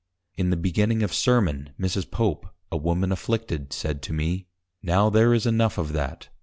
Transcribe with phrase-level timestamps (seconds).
[0.35, 2.09] _In the beginning of Sermon, Mrs.
[2.09, 4.47] Pope, a Woman afflicted, said to me,
[4.83, 6.29] _Now there is enough of that.